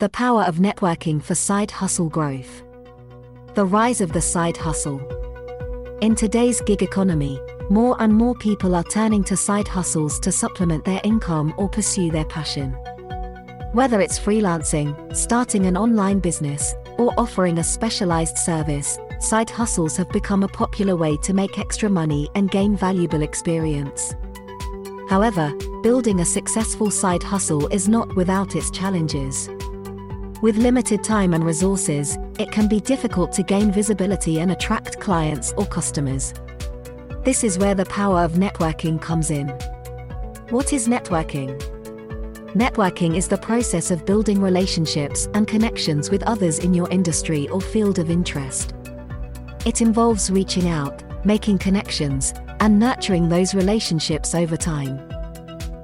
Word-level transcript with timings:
The 0.00 0.08
power 0.08 0.44
of 0.44 0.56
networking 0.56 1.22
for 1.22 1.34
side 1.34 1.70
hustle 1.70 2.08
growth. 2.08 2.62
The 3.52 3.66
rise 3.66 4.00
of 4.00 4.14
the 4.14 4.22
side 4.22 4.56
hustle. 4.56 4.98
In 6.00 6.14
today's 6.14 6.62
gig 6.62 6.82
economy, 6.82 7.38
more 7.68 8.00
and 8.00 8.14
more 8.14 8.34
people 8.36 8.74
are 8.74 8.84
turning 8.84 9.22
to 9.24 9.36
side 9.36 9.68
hustles 9.68 10.18
to 10.20 10.32
supplement 10.32 10.86
their 10.86 11.02
income 11.04 11.52
or 11.58 11.68
pursue 11.68 12.10
their 12.10 12.24
passion. 12.24 12.72
Whether 13.74 14.00
it's 14.00 14.18
freelancing, 14.18 15.14
starting 15.14 15.66
an 15.66 15.76
online 15.76 16.20
business, 16.20 16.74
or 16.96 17.12
offering 17.18 17.58
a 17.58 17.62
specialized 17.62 18.38
service, 18.38 18.98
side 19.18 19.50
hustles 19.50 19.98
have 19.98 20.08
become 20.08 20.44
a 20.44 20.48
popular 20.48 20.96
way 20.96 21.18
to 21.18 21.34
make 21.34 21.58
extra 21.58 21.90
money 21.90 22.26
and 22.34 22.50
gain 22.50 22.74
valuable 22.74 23.20
experience. 23.20 24.14
However, 25.10 25.52
building 25.82 26.20
a 26.20 26.24
successful 26.24 26.90
side 26.90 27.22
hustle 27.22 27.66
is 27.66 27.86
not 27.86 28.16
without 28.16 28.56
its 28.56 28.70
challenges. 28.70 29.50
With 30.42 30.56
limited 30.56 31.04
time 31.04 31.34
and 31.34 31.44
resources, 31.44 32.16
it 32.38 32.50
can 32.50 32.66
be 32.66 32.80
difficult 32.80 33.30
to 33.32 33.42
gain 33.42 33.70
visibility 33.70 34.40
and 34.40 34.52
attract 34.52 34.98
clients 34.98 35.52
or 35.58 35.66
customers. 35.66 36.32
This 37.24 37.44
is 37.44 37.58
where 37.58 37.74
the 37.74 37.84
power 37.84 38.20
of 38.24 38.32
networking 38.32 38.98
comes 39.02 39.30
in. 39.30 39.48
What 40.48 40.72
is 40.72 40.88
networking? 40.88 41.60
Networking 42.54 43.16
is 43.16 43.28
the 43.28 43.36
process 43.36 43.90
of 43.90 44.06
building 44.06 44.40
relationships 44.40 45.28
and 45.34 45.46
connections 45.46 46.10
with 46.10 46.22
others 46.22 46.60
in 46.60 46.72
your 46.72 46.88
industry 46.88 47.46
or 47.50 47.60
field 47.60 47.98
of 47.98 48.10
interest. 48.10 48.72
It 49.66 49.82
involves 49.82 50.30
reaching 50.30 50.70
out, 50.70 51.02
making 51.26 51.58
connections, 51.58 52.32
and 52.60 52.78
nurturing 52.78 53.28
those 53.28 53.54
relationships 53.54 54.34
over 54.34 54.56
time. 54.56 55.06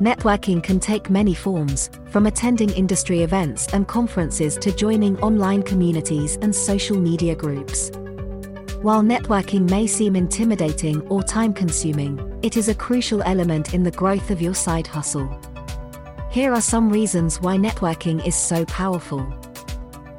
Networking 0.00 0.62
can 0.62 0.78
take 0.78 1.10
many 1.10 1.34
forms, 1.34 1.90
from 2.10 2.26
attending 2.26 2.70
industry 2.70 3.22
events 3.22 3.66
and 3.72 3.88
conferences 3.88 4.56
to 4.58 4.70
joining 4.70 5.18
online 5.18 5.60
communities 5.60 6.38
and 6.40 6.54
social 6.54 6.96
media 6.96 7.34
groups. 7.34 7.90
While 8.80 9.02
networking 9.02 9.68
may 9.68 9.88
seem 9.88 10.14
intimidating 10.14 11.00
or 11.08 11.24
time 11.24 11.52
consuming, 11.52 12.38
it 12.44 12.56
is 12.56 12.68
a 12.68 12.76
crucial 12.76 13.24
element 13.24 13.74
in 13.74 13.82
the 13.82 13.90
growth 13.90 14.30
of 14.30 14.40
your 14.40 14.54
side 14.54 14.86
hustle. 14.86 15.28
Here 16.30 16.52
are 16.52 16.60
some 16.60 16.90
reasons 16.90 17.40
why 17.40 17.56
networking 17.56 18.24
is 18.24 18.36
so 18.36 18.64
powerful. 18.66 19.22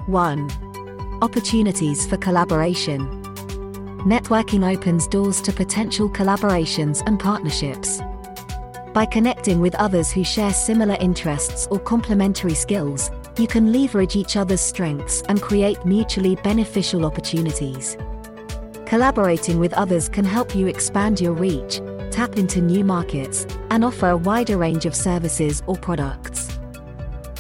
1. 0.08 1.20
Opportunities 1.22 2.06
for 2.06 2.18
collaboration. 2.18 3.23
Networking 4.00 4.70
opens 4.70 5.08
doors 5.08 5.40
to 5.40 5.53
potential 5.53 6.09
collaborations 6.09 7.02
and 7.06 7.18
partnerships. 7.18 8.02
By 8.94 9.06
connecting 9.06 9.59
with 9.59 9.76
others 9.76 10.12
who 10.12 10.23
share 10.23 10.52
similar 10.52 10.95
interests 11.00 11.68
or 11.70 11.80
complementary 11.80 12.56
skills, 12.56 13.12
you 13.38 13.46
can 13.46 13.72
leverage 13.72 14.16
each 14.16 14.36
other's 14.36 14.62
strengths 14.62 15.22
and 15.30 15.40
create 15.40 15.86
mutually 15.86 16.36
beneficial 16.38 17.06
opportunities. 17.06 17.96
Collaborating 18.88 19.59
with 19.59 19.73
others 19.73 20.09
can 20.09 20.26
help 20.26 20.56
you 20.56 20.66
expand 20.66 21.22
your 21.22 21.34
reach, 21.34 21.81
tap 22.09 22.38
into 22.38 22.62
new 22.62 22.84
markets, 22.84 23.46
and 23.70 23.86
offer 23.86 24.09
a 24.09 24.18
wider 24.18 24.58
range 24.58 24.88
of 24.88 24.96
services 24.96 25.62
or 25.68 25.76
products. 25.76 26.59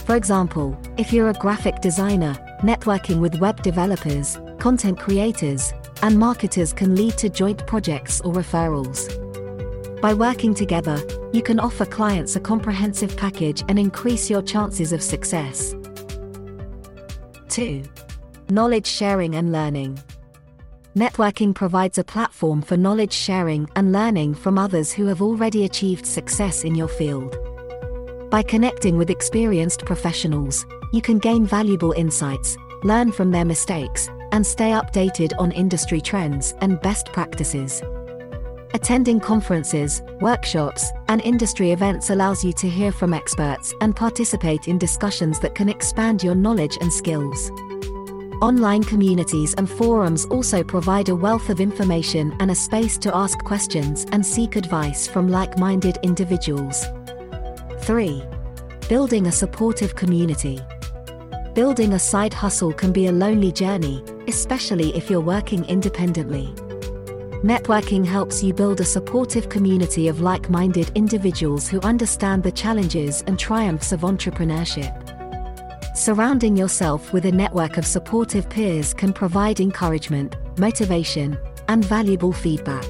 For 0.05 0.15
example, 0.15 0.79
if 0.97 1.11
you're 1.11 1.31
a 1.31 1.33
graphic 1.33 1.81
designer, 1.81 2.37
networking 2.61 3.19
with 3.19 3.39
web 3.39 3.63
developers, 3.63 4.39
content 4.59 4.99
creators, 4.99 5.73
and 6.03 6.17
marketers 6.17 6.73
can 6.73 6.95
lead 6.95 7.17
to 7.17 7.27
joint 7.27 7.65
projects 7.65 8.21
or 8.21 8.33
referrals. 8.33 9.09
By 10.01 10.13
working 10.13 10.53
together, 10.53 11.01
you 11.31 11.41
can 11.43 11.59
offer 11.59 11.85
clients 11.85 12.35
a 12.35 12.39
comprehensive 12.39 13.15
package 13.15 13.63
and 13.67 13.77
increase 13.77 14.29
your 14.29 14.41
chances 14.41 14.91
of 14.91 15.01
success. 15.03 15.75
2. 17.49 17.83
Knowledge 18.49 18.87
sharing 18.87 19.35
and 19.35 19.51
learning. 19.51 19.99
Networking 20.95 21.53
provides 21.53 21.99
a 21.99 22.03
platform 22.03 22.61
for 22.61 22.75
knowledge 22.75 23.13
sharing 23.13 23.69
and 23.75 23.91
learning 23.91 24.33
from 24.33 24.57
others 24.57 24.91
who 24.91 25.05
have 25.05 25.21
already 25.21 25.65
achieved 25.65 26.05
success 26.05 26.63
in 26.63 26.73
your 26.73 26.87
field. 26.87 27.37
By 28.31 28.41
connecting 28.41 28.97
with 28.97 29.09
experienced 29.09 29.85
professionals, 29.85 30.65
you 30.91 31.01
can 31.01 31.19
gain 31.19 31.45
valuable 31.45 31.91
insights, 31.91 32.57
learn 32.83 33.11
from 33.11 33.29
their 33.31 33.45
mistakes, 33.45 34.09
and 34.31 34.45
stay 34.45 34.71
updated 34.71 35.33
on 35.37 35.51
industry 35.51 36.01
trends 36.01 36.55
and 36.61 36.81
best 36.81 37.07
practices. 37.07 37.83
Attending 38.75 39.19
conferences, 39.19 40.03
workshops, 40.21 40.91
and 41.07 41.21
industry 41.21 41.71
events 41.71 42.11
allows 42.11 42.43
you 42.43 42.53
to 42.53 42.69
hear 42.69 42.91
from 42.91 43.15
experts 43.15 43.73
and 43.81 43.95
participate 43.95 44.67
in 44.67 44.77
discussions 44.77 45.39
that 45.39 45.55
can 45.55 45.67
expand 45.67 46.21
your 46.21 46.35
knowledge 46.35 46.77
and 46.79 46.93
skills. 46.93 47.49
Online 48.43 48.83
communities 48.83 49.55
and 49.55 49.67
forums 49.67 50.25
also 50.25 50.63
provide 50.63 51.09
a 51.09 51.15
wealth 51.15 51.49
of 51.49 51.59
information 51.59 52.35
and 52.39 52.51
a 52.51 52.55
space 52.55 52.99
to 52.99 53.15
ask 53.15 53.43
questions 53.43 54.05
and 54.11 54.23
seek 54.23 54.55
advice 54.55 55.07
from 55.07 55.27
like 55.27 55.57
minded 55.57 55.97
individuals. 56.03 56.85
3. 57.79 58.23
Building 58.87 59.25
a 59.25 59.31
supportive 59.31 59.95
community. 59.95 60.59
Building 61.55 61.93
a 61.93 61.99
side 61.99 62.35
hustle 62.35 62.71
can 62.71 62.91
be 62.91 63.07
a 63.07 63.11
lonely 63.11 63.51
journey, 63.51 64.03
especially 64.27 64.95
if 64.95 65.09
you're 65.09 65.19
working 65.19 65.65
independently. 65.65 66.53
Networking 67.43 68.05
helps 68.05 68.43
you 68.43 68.53
build 68.53 68.81
a 68.81 68.85
supportive 68.85 69.47
community 69.47 70.09
of 70.09 70.19
like 70.19 70.49
minded 70.49 70.91
individuals 70.93 71.69
who 71.69 71.79
understand 71.81 72.43
the 72.43 72.51
challenges 72.51 73.23
and 73.27 73.39
triumphs 73.39 73.93
of 73.93 74.01
entrepreneurship. 74.01 74.93
Surrounding 75.95 76.57
yourself 76.57 77.13
with 77.13 77.23
a 77.27 77.31
network 77.31 77.77
of 77.77 77.85
supportive 77.85 78.49
peers 78.49 78.93
can 78.93 79.13
provide 79.13 79.61
encouragement, 79.61 80.35
motivation, 80.57 81.37
and 81.69 81.85
valuable 81.85 82.33
feedback. 82.33 82.85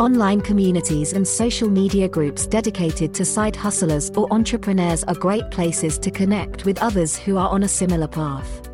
Online 0.00 0.40
communities 0.40 1.12
and 1.12 1.26
social 1.26 1.68
media 1.68 2.08
groups 2.08 2.48
dedicated 2.48 3.14
to 3.14 3.24
side 3.24 3.54
hustlers 3.54 4.10
or 4.16 4.26
entrepreneurs 4.32 5.04
are 5.04 5.14
great 5.14 5.48
places 5.52 6.00
to 6.00 6.10
connect 6.10 6.64
with 6.64 6.82
others 6.82 7.16
who 7.16 7.36
are 7.36 7.48
on 7.48 7.62
a 7.62 7.68
similar 7.68 8.08
path. 8.08 8.68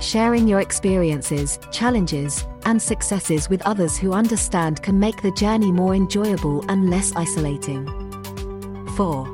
Sharing 0.00 0.48
your 0.48 0.58
experiences, 0.58 1.60
challenges, 1.70 2.44
and 2.64 2.80
successes 2.80 3.48
with 3.48 3.62
others 3.62 3.96
who 3.96 4.12
understand 4.12 4.82
can 4.82 4.98
make 4.98 5.22
the 5.22 5.32
journey 5.32 5.72
more 5.72 5.94
enjoyable 5.94 6.64
and 6.68 6.90
less 6.90 7.14
isolating. 7.16 7.86
4. 8.96 9.26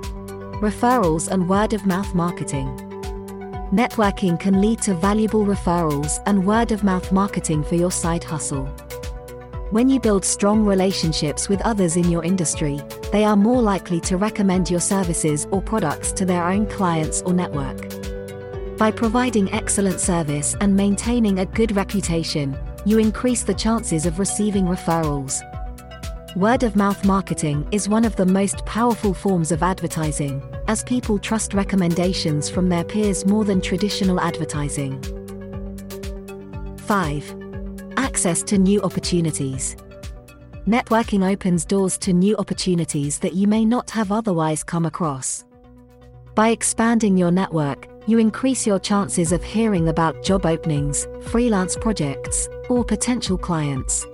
Referrals 0.61 1.29
and 1.29 1.49
word 1.49 1.73
of 1.73 1.87
mouth 1.87 2.15
marketing. 2.15 2.69
Networking 3.73 4.39
can 4.39 4.61
lead 4.61 4.83
to 4.83 4.95
valuable 4.95 5.45
referrals 5.45 6.23
and 6.27 6.45
word 6.45 6.73
of 6.73 6.83
mouth 6.83 7.13
marketing 7.13 7.63
for 7.63 7.77
your 7.77 7.93
side 7.93 8.25
hustle. 8.25 8.67
When 9.71 9.89
you 9.89 10.01
build 10.01 10.25
strong 10.25 10.65
relationships 10.65 11.49
with 11.49 11.61
others 11.63 11.97
in 11.97 12.11
your 12.11 12.25
industry, 12.25 12.81
they 13.13 13.23
are 13.23 13.37
more 13.37 13.63
likely 13.63 14.01
to 14.01 14.17
recommend 14.17 14.69
your 14.69 14.81
services 14.81 15.47
or 15.53 15.63
products 15.63 16.11
to 16.13 16.25
their 16.25 16.45
own 16.45 16.67
clients 16.67 17.23
or 17.23 17.33
network. 17.33 17.79
By 18.77 18.91
providing 18.91 19.53
excellent 19.53 20.01
service 20.01 20.57
and 20.61 20.75
maintaining 20.75 21.39
a 21.39 21.47
good 21.47 21.77
reputation, 21.77 22.59
you 22.87 22.99
increase 22.99 23.43
the 23.43 23.55
chances 23.55 24.07
of 24.07 24.19
receiving 24.19 24.65
referrals. 24.67 25.41
Word 26.37 26.63
of 26.63 26.77
mouth 26.77 27.05
marketing 27.05 27.67
is 27.73 27.89
one 27.89 28.05
of 28.05 28.15
the 28.15 28.25
most 28.25 28.65
powerful 28.65 29.13
forms 29.13 29.51
of 29.51 29.63
advertising, 29.63 30.43
as 30.69 30.85
people 30.85 31.19
trust 31.19 31.55
recommendations 31.55 32.49
from 32.49 32.69
their 32.69 32.85
peers 32.85 33.27
more 33.27 33.45
than 33.45 33.61
traditional 33.61 34.21
advertising. 34.21 35.03
5. 36.79 37.35
Access 37.97 38.43
to 38.45 38.59
new 38.59 38.81
opportunities. 38.83 39.75
Networking 40.69 41.29
opens 41.29 41.65
doors 41.65 41.99
to 41.99 42.13
new 42.13 42.37
opportunities 42.37 43.19
that 43.19 43.35
you 43.35 43.49
may 43.49 43.65
not 43.65 43.91
have 43.91 44.13
otherwise 44.13 44.63
come 44.63 44.87
across. 44.87 45.45
By 46.37 46.51
expanding 46.51 47.19
your 47.19 47.33
network, 47.33 47.89
you 48.11 48.19
increase 48.19 48.67
your 48.67 48.81
chances 48.81 49.31
of 49.31 49.43
hearing 49.43 49.89
about 49.89 50.23
job 50.25 50.45
openings, 50.45 51.07
freelance 51.23 51.77
projects, 51.77 52.49
or 52.69 52.85
potential 52.85 53.39
clients. 53.39 54.05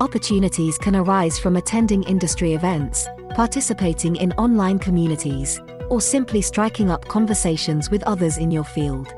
Opportunities 0.00 0.76
can 0.76 0.96
arise 0.96 1.38
from 1.38 1.56
attending 1.56 2.02
industry 2.02 2.54
events, 2.54 3.06
participating 3.34 4.16
in 4.16 4.32
online 4.32 4.80
communities, 4.80 5.60
or 5.88 6.00
simply 6.00 6.42
striking 6.42 6.90
up 6.90 7.06
conversations 7.06 7.88
with 7.88 8.02
others 8.02 8.38
in 8.38 8.50
your 8.50 8.64
field. 8.64 9.14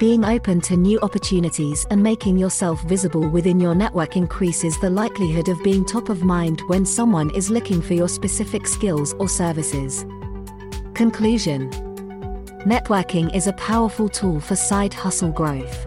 Being 0.00 0.24
open 0.24 0.60
to 0.62 0.76
new 0.76 0.98
opportunities 1.00 1.86
and 1.90 2.02
making 2.02 2.36
yourself 2.36 2.82
visible 2.82 3.28
within 3.28 3.60
your 3.60 3.74
network 3.74 4.16
increases 4.16 4.78
the 4.80 4.90
likelihood 4.90 5.48
of 5.48 5.62
being 5.62 5.84
top 5.84 6.08
of 6.08 6.24
mind 6.24 6.60
when 6.66 6.84
someone 6.84 7.30
is 7.30 7.50
looking 7.50 7.80
for 7.80 7.94
your 7.94 8.08
specific 8.08 8.66
skills 8.66 9.14
or 9.20 9.28
services. 9.28 10.04
Conclusion 10.94 11.70
Networking 12.66 13.32
is 13.32 13.46
a 13.46 13.52
powerful 13.52 14.08
tool 14.08 14.40
for 14.40 14.56
side 14.56 14.92
hustle 14.92 15.30
growth. 15.30 15.86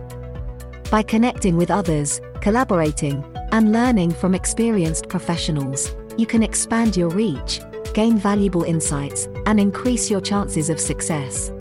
By 0.90 1.04
connecting 1.04 1.58
with 1.58 1.70
others, 1.70 2.22
collaborating, 2.40 3.22
and 3.52 3.74
learning 3.74 4.12
from 4.12 4.34
experienced 4.34 5.10
professionals, 5.10 5.94
you 6.16 6.26
can 6.26 6.42
expand 6.42 6.96
your 6.96 7.10
reach, 7.10 7.60
gain 7.94 8.18
valuable 8.18 8.64
insights, 8.64 9.28
and 9.46 9.60
increase 9.60 10.10
your 10.10 10.22
chances 10.22 10.70
of 10.70 10.80
success. 10.80 11.52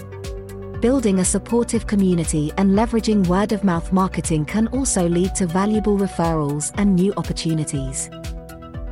Building 0.80 1.18
a 1.18 1.24
supportive 1.24 1.88
community 1.88 2.52
and 2.56 2.78
leveraging 2.78 3.26
word 3.26 3.50
of 3.50 3.64
mouth 3.64 3.90
marketing 3.90 4.44
can 4.44 4.68
also 4.68 5.08
lead 5.08 5.34
to 5.34 5.46
valuable 5.46 5.98
referrals 5.98 6.70
and 6.76 6.94
new 6.94 7.12
opportunities. 7.16 8.08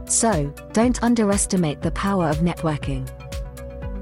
So, 0.06 0.52
don't 0.72 1.00
underestimate 1.04 1.82
the 1.82 1.92
power 1.92 2.28
of 2.28 2.38
networking. 2.38 3.08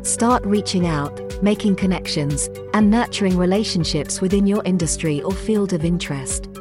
Start 0.06 0.44
reaching 0.46 0.86
out, 0.86 1.23
making 1.42 1.76
connections, 1.76 2.48
and 2.72 2.90
nurturing 2.90 3.36
relationships 3.36 4.20
within 4.20 4.46
your 4.46 4.62
industry 4.64 5.22
or 5.22 5.32
field 5.32 5.72
of 5.72 5.84
interest. 5.84 6.52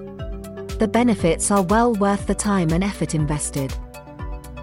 The 0.80 0.90
benefits 0.92 1.52
are 1.52 1.62
well 1.62 1.94
worth 1.94 2.28
the 2.28 2.36
time 2.36 2.72
and 2.72 2.84
effort 2.84 3.16
invested. 3.16 3.74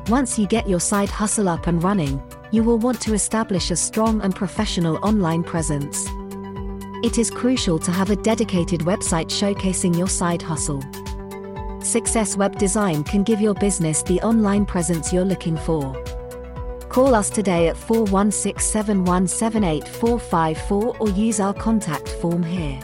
Once 0.09 0.39
you 0.39 0.47
get 0.47 0.69
your 0.69 0.81
side 0.81 1.09
hustle 1.09 1.49
up 1.49 1.67
and 1.67 1.83
running, 1.83 2.23
you 2.51 2.63
will 2.63 2.79
want 2.79 3.01
to 3.03 3.15
establish 3.15 3.71
a 3.71 3.77
strong 3.77 4.21
and 4.23 4.35
professional 4.35 4.99
online 5.05 5.45
presence. 5.45 6.07
It 7.03 7.17
is 7.17 7.31
crucial 7.31 7.79
to 7.79 7.91
have 7.91 8.11
a 8.11 8.17
dedicated 8.17 8.81
website 8.81 9.29
showcasing 9.29 9.97
your 9.97 10.09
side 10.09 10.43
hustle. 10.43 10.83
Success 11.81 12.37
Web 12.37 12.59
Design 12.59 13.05
can 13.05 13.23
give 13.23 13.41
your 13.41 13.55
business 13.55 14.03
the 14.03 14.21
online 14.21 14.67
presence 14.67 15.13
you're 15.13 15.25
looking 15.25 15.57
for. 15.57 15.95
Call 16.91 17.15
us 17.15 17.31
today 17.31 17.69
at 17.69 17.77
416 17.77 18.83
7178454 18.83 21.01
or 21.01 21.09
use 21.11 21.39
our 21.39 21.55
contact 21.55 22.09
form 22.09 22.43
here. 22.43 22.81